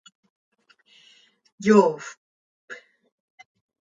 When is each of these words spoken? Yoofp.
Yoofp. 1.65 2.07